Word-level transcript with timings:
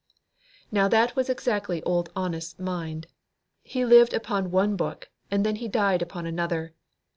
Now, 0.71 0.87
that 0.87 1.15
was 1.15 1.29
exactly 1.29 1.83
Old 1.83 2.09
Honest's 2.15 2.57
mind. 2.57 3.05
He 3.61 3.85
lived 3.85 4.15
upon 4.15 4.49
one 4.49 4.75
book, 4.75 5.11
and 5.29 5.45
then 5.45 5.57
he 5.57 5.67
died 5.67 6.01
upon 6.01 6.25
another. 6.25 6.73